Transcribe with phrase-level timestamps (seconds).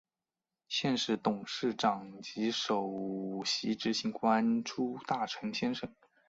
[0.67, 5.93] 现时董事长及首席执行官朱大成先生。